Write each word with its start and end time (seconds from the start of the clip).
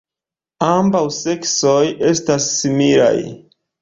Ambaŭ 0.67 1.01
seksoj 1.17 1.77
estas 2.13 2.49
similaj. 2.57 3.17